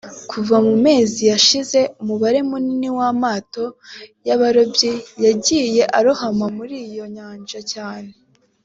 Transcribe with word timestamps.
Kuva 0.31 0.55
mu 0.67 0.75
mezi 0.85 1.21
yashize 1.31 1.79
umubare 2.01 2.39
munini 2.49 2.89
w’amato 2.97 3.65
y’abarobyi 4.27 4.91
yagiye 5.25 5.83
arohama 5.97 6.45
muri 6.57 6.75
iyo 6.87 7.05
Nyanja 7.15 7.61
cyane 7.73 8.11